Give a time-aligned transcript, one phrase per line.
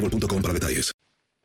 [0.00, 0.92] boostmobile.com para detalles.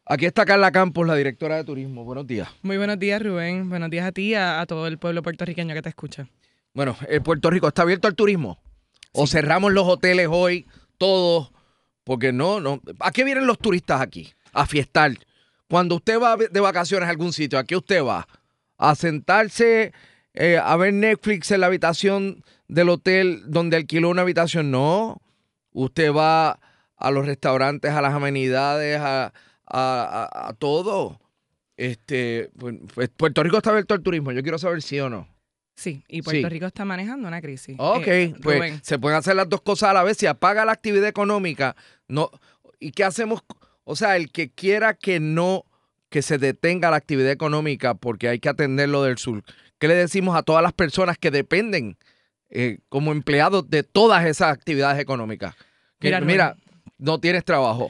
[0.06, 2.04] Aquí está Carla Campos, la directora de turismo.
[2.04, 2.50] Buenos días.
[2.64, 3.70] Muy buenos días, Rubén.
[3.70, 6.28] Buenos días a ti y a, a todo el pueblo puertorriqueño que te escucha.
[6.74, 8.60] Bueno, eh, Puerto Rico está abierto al turismo.
[9.14, 10.66] O cerramos los hoteles hoy,
[10.98, 11.52] todos,
[12.04, 12.82] porque no, no.
[13.00, 14.34] ¿A qué vienen los turistas aquí?
[14.54, 15.14] A fiestar.
[15.70, 18.28] Cuando usted va de vacaciones a algún sitio, ¿a qué usted va?
[18.78, 19.94] A sentarse
[20.34, 24.72] eh, a ver Netflix en la habitación del hotel donde alquiló una habitación.
[24.72, 25.22] No.
[25.72, 26.60] Usted va
[27.02, 29.32] a los restaurantes, a las amenidades, a, a-
[29.68, 31.20] a- a todo.
[31.78, 34.32] Este, pues, pues, Puerto Rico está abierto al turismo.
[34.32, 35.28] Yo quiero saber sí o no.
[35.76, 36.50] Sí, y Puerto Sí.
[36.54, 37.76] Rico está manejando una crisis.
[37.80, 40.18] Ok, Eh, pues se pueden hacer las dos cosas a la vez.
[40.18, 41.76] Si apaga la actividad económica,
[42.08, 42.30] no.
[42.80, 43.42] ¿Y qué hacemos?
[43.84, 45.66] O sea, el que quiera que no,
[46.10, 49.44] que se detenga la actividad económica porque hay que atender lo del sur.
[49.80, 51.98] ¿Qué le decimos a todas las personas que dependen
[52.50, 55.56] eh, como empleados de todas esas actividades económicas?
[56.00, 56.56] Que, Mira, mira.
[57.02, 57.90] No tienes trabajo.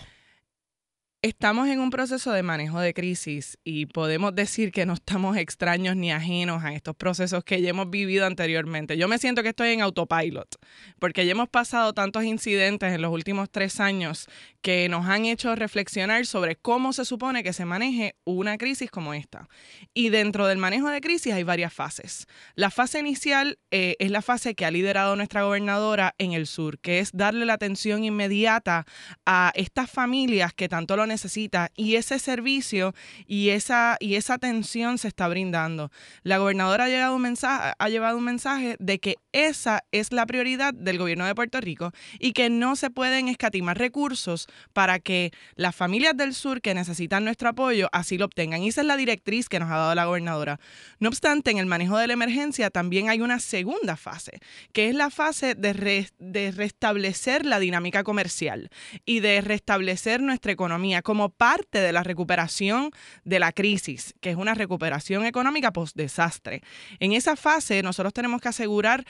[1.24, 5.96] Estamos en un proceso de manejo de crisis y podemos decir que no estamos extraños
[5.96, 8.98] ni ajenos a estos procesos que ya hemos vivido anteriormente.
[8.98, 10.56] Yo me siento que estoy en autopilot
[10.98, 14.28] porque ya hemos pasado tantos incidentes en los últimos tres años
[14.64, 19.14] que nos han hecho reflexionar sobre cómo se supone que se maneje una crisis como
[19.14, 19.48] esta.
[19.94, 22.26] Y dentro del manejo de crisis hay varias fases.
[22.56, 26.80] La fase inicial eh, es la fase que ha liderado nuestra gobernadora en el sur,
[26.80, 28.88] que es darle la atención inmediata
[29.28, 32.94] a estas familias que tanto lo necesitan y ese servicio
[33.28, 35.92] y esa, y esa atención se está brindando.
[36.24, 40.26] La gobernadora ha, llegado un mensaje, ha llevado un mensaje de que esa es la
[40.26, 45.32] prioridad del gobierno de Puerto Rico y que no se pueden escatimar recursos para que
[45.56, 48.64] las familias del sur que necesitan nuestro apoyo así lo obtengan.
[48.64, 50.60] Y esa es la directriz que nos ha dado la gobernadora.
[51.00, 54.40] No obstante, en el manejo de la emergencia también hay una segunda fase,
[54.74, 58.70] que es la fase de, re- de restablecer la dinámica comercial
[59.06, 62.92] y de restablecer nuestra economía como parte de la recuperación
[63.24, 66.62] de la crisis, que es una recuperación económica post-desastre.
[67.00, 69.06] En esa fase nosotros tenemos que asegurar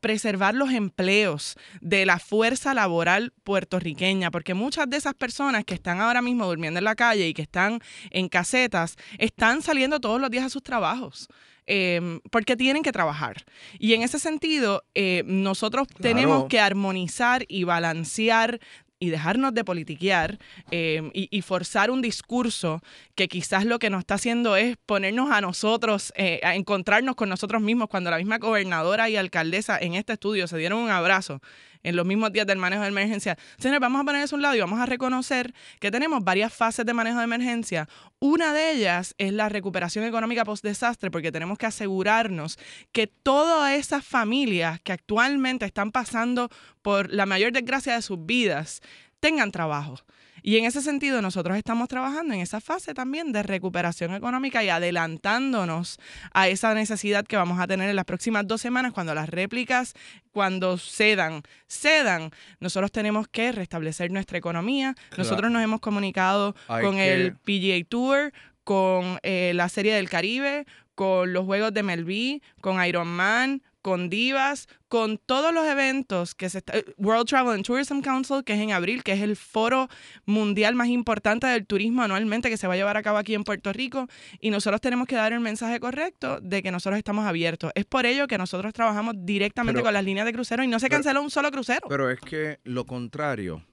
[0.00, 6.00] preservar los empleos de la fuerza laboral puertorriqueña, porque muchas de esas personas que están
[6.00, 7.80] ahora mismo durmiendo en la calle y que están
[8.10, 11.28] en casetas, están saliendo todos los días a sus trabajos.
[11.72, 13.44] eh, porque tienen que trabajar.
[13.78, 18.58] Y en ese sentido, eh, nosotros tenemos que armonizar y balancear
[19.00, 20.38] y dejarnos de politiquear
[20.70, 22.82] eh, y, y forzar un discurso
[23.14, 27.30] que quizás lo que nos está haciendo es ponernos a nosotros, eh, a encontrarnos con
[27.30, 31.40] nosotros mismos, cuando la misma gobernadora y alcaldesa en este estudio se dieron un abrazo
[31.82, 33.36] en los mismos días del manejo de emergencia.
[33.58, 36.52] Señores, vamos a poner eso a un lado y vamos a reconocer que tenemos varias
[36.52, 37.88] fases de manejo de emergencia.
[38.18, 42.58] Una de ellas es la recuperación económica post-desastre, porque tenemos que asegurarnos
[42.92, 46.50] que todas esas familias que actualmente están pasando
[46.82, 48.80] por la mayor desgracia de sus vidas
[49.20, 50.00] tengan trabajo.
[50.42, 54.68] Y en ese sentido, nosotros estamos trabajando en esa fase también de recuperación económica y
[54.68, 55.98] adelantándonos
[56.32, 59.94] a esa necesidad que vamos a tener en las próximas dos semanas cuando las réplicas,
[60.32, 62.30] cuando cedan, cedan.
[62.60, 64.94] Nosotros tenemos que restablecer nuestra economía.
[65.16, 68.32] Nosotros nos hemos comunicado Hay con que- el PGA Tour,
[68.64, 74.10] con eh, la Serie del Caribe, con los Juegos de Melví, con Iron Man, con
[74.10, 78.60] Divas, con todos los eventos que se está, World Travel and Tourism Council, que es
[78.60, 79.88] en abril, que es el foro
[80.26, 83.44] mundial más importante del turismo anualmente que se va a llevar a cabo aquí en
[83.44, 84.06] Puerto Rico,
[84.40, 87.72] y nosotros tenemos que dar el mensaje correcto de que nosotros estamos abiertos.
[87.74, 90.78] Es por ello que nosotros trabajamos directamente Pero- con las líneas de crucero y no
[90.78, 91.86] se pero- canceló un solo crucero.
[91.88, 93.64] Pero es que lo contrario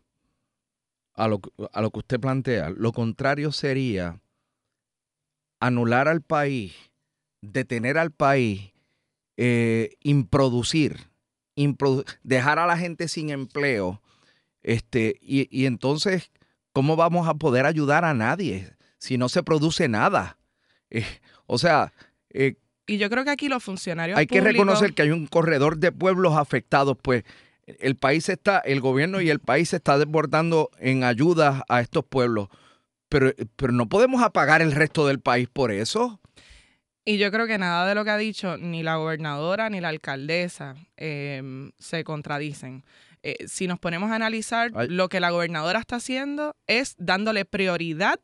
[1.15, 1.42] a lo,
[1.74, 4.19] a lo que usted plantea, lo contrario sería
[5.60, 6.75] anular al país,
[7.42, 8.71] detener al país,
[9.38, 10.98] eh, improducir,
[11.56, 14.01] improdu- dejar a la gente sin empleo,
[14.63, 16.31] este, y, y entonces,
[16.74, 20.38] ¿cómo vamos a poder ayudar a nadie si no se produce nada?
[20.89, 21.06] Eh,
[21.45, 21.94] o sea,
[22.30, 22.56] eh,
[22.86, 25.92] y yo creo que aquí los funcionarios hay que reconocer que hay un corredor de
[25.92, 27.24] pueblos afectados, pues
[27.66, 32.06] el país está, el gobierno y el país se está desbordando en ayudas a estos
[32.06, 32.48] pueblos,
[33.10, 36.22] pero, pero no podemos apagar el resto del país por eso.
[37.09, 39.88] Y yo creo que nada de lo que ha dicho ni la gobernadora ni la
[39.88, 41.42] alcaldesa eh,
[41.80, 42.83] se contradicen.
[43.24, 44.89] Eh, si nos ponemos a analizar, Ay.
[44.89, 48.19] lo que la gobernadora está haciendo es dándole prioridad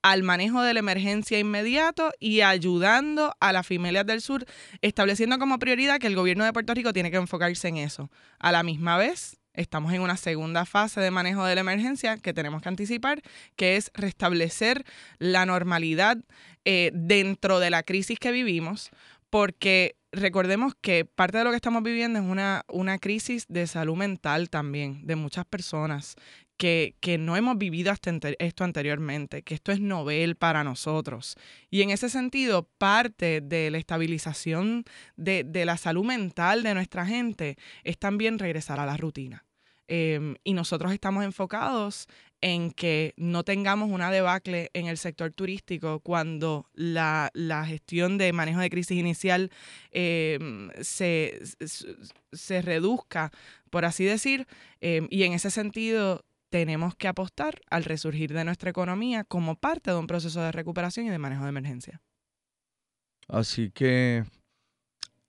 [0.00, 4.46] al manejo de la emergencia inmediato y ayudando a las familias del sur,
[4.80, 8.10] estableciendo como prioridad que el gobierno de Puerto Rico tiene que enfocarse en eso.
[8.38, 12.32] A la misma vez, estamos en una segunda fase de manejo de la emergencia que
[12.32, 13.22] tenemos que anticipar,
[13.56, 14.84] que es restablecer
[15.18, 16.18] la normalidad
[16.64, 18.90] eh, dentro de la crisis que vivimos,
[19.30, 23.96] porque recordemos que parte de lo que estamos viviendo es una, una crisis de salud
[23.96, 26.16] mental también, de muchas personas
[26.56, 31.36] que, que no hemos vivido hasta esto anteriormente, que esto es novel para nosotros.
[31.70, 34.84] Y en ese sentido, parte de la estabilización
[35.16, 39.44] de, de la salud mental de nuestra gente es también regresar a la rutina.
[39.88, 42.06] Em, y nosotros estamos enfocados
[42.42, 48.32] en que no tengamos una debacle en el sector turístico cuando la, la gestión de
[48.32, 49.50] manejo de crisis inicial
[49.92, 51.40] em, se,
[52.32, 53.30] se- reduzca,
[53.70, 54.46] por así decir,
[54.80, 59.90] em, y en ese sentido tenemos que apostar al resurgir de nuestra economía como parte
[59.90, 62.02] de un proceso de recuperación y de manejo de emergencia.
[63.28, 64.24] Así que,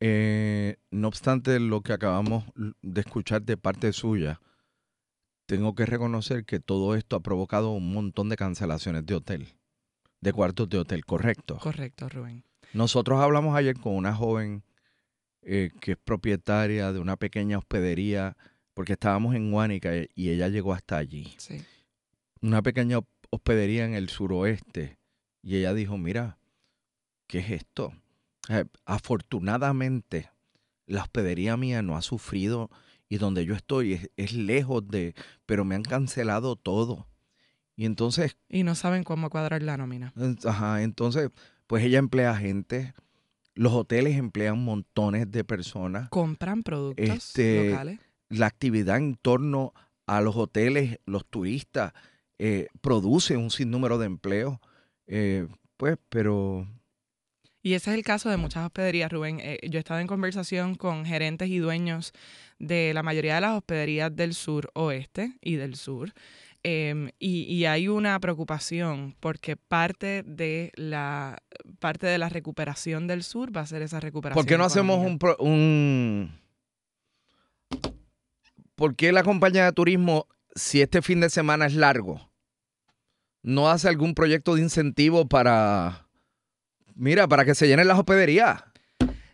[0.02, 2.44] eh, no obstante lo que acabamos
[2.82, 4.42] de escuchar de parte suya,
[5.46, 9.48] tengo que reconocer que todo esto ha provocado un montón de cancelaciones de hotel,
[10.22, 11.58] de cuartos de hotel, correcto.
[11.60, 12.44] Correcto, Rubén.
[12.74, 14.64] Nosotros hablamos ayer con una joven
[15.42, 18.38] eh, que es propietaria de una pequeña hospedería,
[18.74, 21.36] porque estábamos en Guánica y ella llegó hasta allí.
[21.38, 21.64] Sí.
[22.42, 23.00] Una pequeña
[23.30, 24.98] hospedería en el suroeste.
[25.42, 26.38] Y ella dijo, mira,
[27.28, 27.94] ¿qué es esto?
[28.50, 30.32] Eh, afortunadamente,
[30.86, 32.70] la hospedería mía no ha sufrido
[33.10, 35.14] y donde yo estoy es, es lejos de,
[35.46, 37.08] pero me han cancelado todo.
[37.76, 40.14] Y entonces, Y no saben cómo cuadrar la nómina.
[40.46, 41.30] ajá, entonces,
[41.68, 42.94] pues ella emplea gente,
[43.56, 46.10] los hoteles emplean montones de personas.
[46.10, 48.00] Compran productos Este, locales.
[48.30, 49.74] La actividad en torno
[50.06, 51.94] a los hoteles, los turistas,
[52.40, 54.58] eh, produce un sinnúmero de empleos.
[55.08, 55.48] Eh,
[55.78, 56.68] pues, pero
[57.66, 59.40] Y ese es el caso de muchas hospederías, Rubén.
[59.40, 62.12] Eh, yo he estado en conversación con gerentes y dueños
[62.60, 66.12] de la mayoría de las hospederías del sur oeste y del sur.
[66.64, 71.38] em, y, y hay una preocupación porque parte de la
[71.80, 74.42] parte de la recuperación del sur va a ser esa recuperación.
[74.44, 76.38] ¿por qué no hacemos un, pro- un...
[78.76, 82.30] ¿Por qué la compañía de turismo, si este fin de semana es largo,
[83.42, 86.03] no hace algún proyecto de incentivo para,
[86.96, 88.64] mira, para que se llenen las hospederías?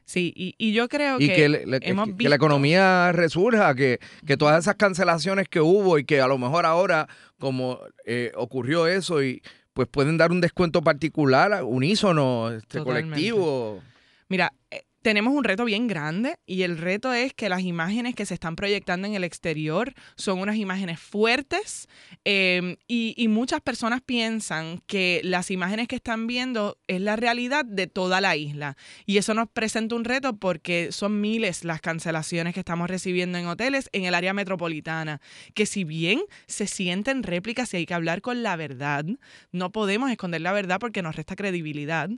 [0.06, 3.12] Sí, y, y yo creo y que, que, le- hemos que- que visto- la economía
[3.12, 7.80] resurja, que, que todas esas cancelaciones que hubo y que a lo mejor ahora, como
[8.06, 9.42] eh, ocurrió eso, y
[9.74, 13.10] pues pueden dar un descuento particular, unísono, este Totalmente.
[13.10, 13.82] colectivo.
[14.30, 18.25] Mira, eh, tenemos un reto bien grande y el reto es que las imágenes que
[18.25, 21.88] se están proyectando en el exterior son unas imágenes fuertes
[22.25, 27.86] eh, y, muchas personas piensan que las imágenes que están viendo es la realidad de
[27.86, 28.75] toda la isla
[29.06, 33.46] y eso nos presenta un reto porque son miles las cancelaciones que estamos recibiendo en
[33.46, 35.22] hoteles en el área metropolitana,
[35.53, 39.06] que si bien se sienten réplicas y hay que hablar con la verdad,
[39.51, 42.10] no podemos esconder la verdad porque nos resta credibilidad.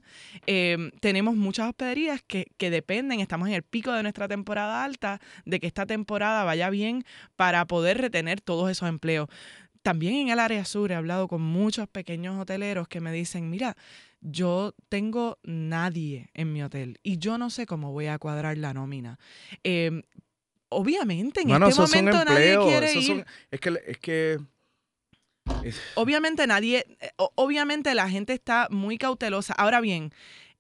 [0.48, 5.60] Eh, tenemos muchas hospederías que dependen, estamos en el pico de nuestra temporada alta, de
[5.60, 7.04] que esta temporada vaya bien
[7.36, 9.28] para poder retener todos esos empleos.
[9.84, 13.76] también en el área sur he hablado con muchos pequeños hoteleros que me dicen, mira,
[14.22, 18.76] yo tengo nadie en mi hotel y yo no sé cómo voy a cuadrar la
[18.76, 19.18] nómina.
[19.64, 20.04] Eh,
[20.70, 23.08] obviamente, en este momento nadie quiere esos ir.
[23.08, 24.40] son- es que, es que
[25.64, 29.54] es- Obviamente nadie, eh, obviamente la gente está muy cautelosa.
[29.54, 30.14] Ahora bien,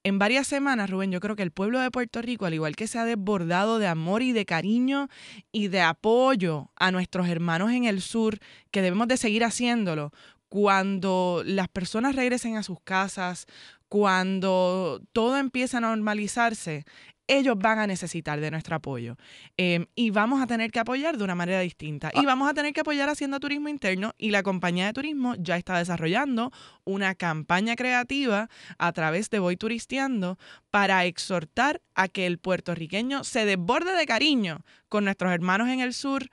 [0.03, 2.87] en varias semanas, Rubén, yo creo que el pueblo de Puerto Rico, al igual que
[2.87, 5.09] se ha desbordado de amor y de cariño
[5.51, 8.39] y de apoyo a nuestros hermanos en el sur,
[8.71, 10.11] que debemos de seguir haciéndolo,
[10.49, 13.45] cuando las personas regresen a sus casas,
[13.87, 16.85] cuando todo empieza a normalizarse,
[17.27, 19.15] ellos van a necesitar de nuestro apoyo.
[19.57, 22.11] Eh, y vamos a tener que apoyar de una manera distinta.
[22.13, 24.13] Y vamos a tener que apoyar haciendo turismo interno.
[24.17, 26.51] Y la compañía de turismo ya está desarrollando
[26.83, 30.37] una campaña creativa a través de Voy Turisteando
[30.69, 35.93] para exhortar a que el puertorriqueño se desborde de cariño con nuestros hermanos en el
[35.93, 36.29] sur,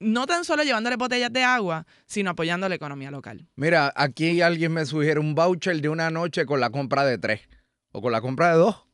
[0.00, 3.46] no tan solo llevándole botellas de agua, sino apoyando la economía local.
[3.56, 7.48] Mira, aquí alguien me sugiere un voucher de una noche con la compra de tres
[7.92, 8.87] o con la compra de dos.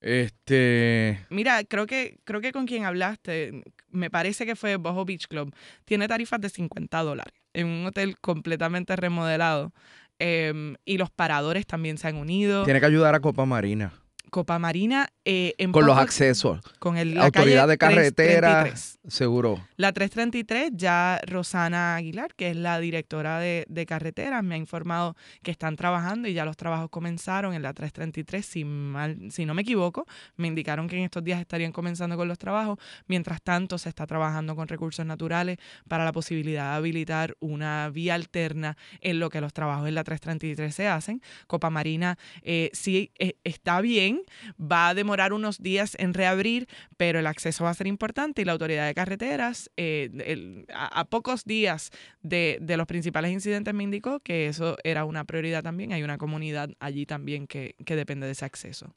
[0.00, 5.26] Este, Mira, creo que, creo que con quien hablaste, me parece que fue Boho Beach
[5.28, 5.54] Club,
[5.84, 9.72] tiene tarifas de 50 dólares en un hotel completamente remodelado.
[10.18, 12.64] Em, y los paradores también se han unido.
[12.64, 13.92] tiene que ayudar a Copa Marina
[14.30, 16.60] Copa Marina eh, en con los accesos.
[16.78, 18.98] con el, la Autoridad calle de carretera, 333.
[19.08, 19.66] seguro.
[19.76, 25.16] La 333, ya Rosana Aguilar, que es la directora de, de carreteras, me ha informado
[25.42, 29.54] que están trabajando y ya los trabajos comenzaron en la 333, si, mal, si no
[29.54, 30.06] me equivoco.
[30.36, 32.78] Me indicaron que en estos días estarían comenzando con los trabajos.
[33.06, 35.58] Mientras tanto, se está trabajando con recursos naturales
[35.88, 40.04] para la posibilidad de habilitar una vía alterna en lo que los trabajos en la
[40.04, 41.22] 333 se hacen.
[41.46, 44.19] Copa Marina eh, sí eh, está bien,
[44.60, 48.44] va a demorar unos días en reabrir, pero el acceso va a ser importante y
[48.44, 51.90] la autoridad de carreteras eh, el- a, a pocos días
[52.22, 55.92] de, de los principales incidentes me indicó que eso era una prioridad también.
[55.92, 58.94] Hay una comunidad allí también que, que depende de ese acceso.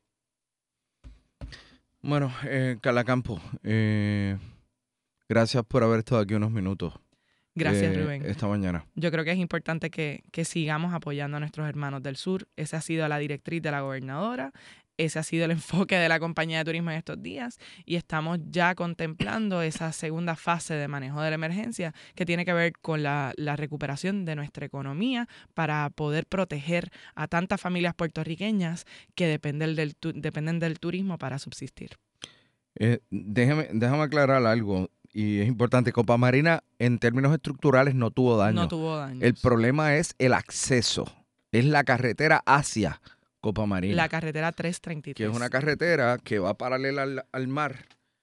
[2.01, 4.38] Bueno, eh, Calacampo, eh,
[5.30, 6.94] gracias por haber estado aquí unos minutos.
[7.56, 8.25] Gracias, eh, Rubén.
[8.25, 8.86] Esta mañana.
[8.96, 12.48] Yo creo que es importante que, que sigamos apoyando a nuestros hermanos del sur.
[12.56, 14.51] Esa ha sido la directriz de la gobernadora.
[14.98, 18.40] Ese ha sido el enfoque de la compañía de turismo en estos días y estamos
[18.50, 23.04] ya contemplando esa segunda fase de manejo de la emergencia que tiene que ver con
[23.04, 28.86] la, la recuperación de nuestra economía para poder proteger a tantas familias puertorriqueñas
[29.16, 31.92] que dependen del, dependen del turismo para subsistir.
[32.76, 35.92] Eh, déjame, déjame aclarar algo, y es importante.
[35.94, 38.62] Copa Marina, en términos estructurales, no tuvo daño.
[38.62, 39.20] No tuvo daño.
[39.22, 41.06] El problema es el acceso.
[41.52, 43.00] Es la carretera hacia
[43.44, 43.96] Copa Marina.
[43.98, 45.18] La carretera 333.
[45.18, 47.76] que es una carretera que va paralela al, al mar.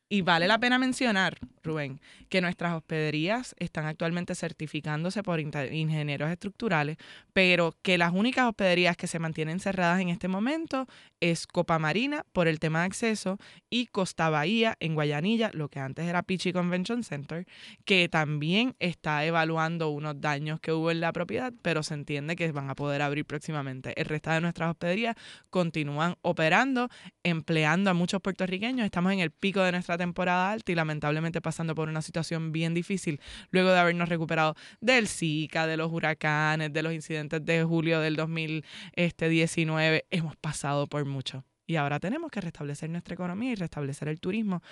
[0.09, 6.97] Y vale la pena mencionar, Rubén, que nuestras hospederías están actualmente certificándose por ingenieros estructurales,
[7.33, 10.87] pero que las únicas hospederías que se mantienen cerradas en este momento
[11.21, 13.39] es Copa Marina por el tema de acceso
[13.69, 17.47] y Costa Bahía en Guayanilla, lo que antes era Pichi Convention Center,
[17.85, 22.51] que también está evaluando unos daños que hubo en la propiedad, pero se entiende que
[22.53, 23.99] van a poder abrir próximamente.
[24.01, 25.17] El resto de nuestras hospederías
[25.51, 26.89] continúan operando,
[27.23, 28.85] empleando a muchos puertorriqueños.
[28.85, 32.75] Estamos en el pico de nuestra temporada alta y lamentablemente pasando por una situación bien
[32.75, 37.99] difícil luego de habernos recuperado del Zika, de los huracanes, de los incidentes de julio
[37.99, 40.07] del 2019.
[40.11, 41.43] Hemos pasado por mucho.
[41.67, 44.63] Y ahora tenemos que restablecer nuestra economía y restablecer el turismo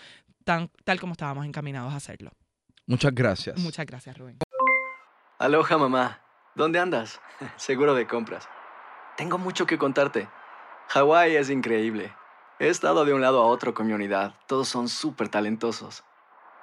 [0.45, 2.31] tan, tal como estábamos encaminados a hacerlo.
[2.87, 3.59] Muchas gracias.
[3.59, 4.39] Muchas gracias, Rubén.
[5.41, 6.21] Aloha, mamá.
[6.55, 7.21] ¿Dónde andas?
[7.57, 8.49] Seguro de compras.
[9.17, 10.29] Tengo mucho que contarte.
[10.91, 12.13] Hawái es increíble.
[12.61, 14.35] He estado de un lado a otro con mi unidad.
[14.47, 16.05] Todos son súper talentosos.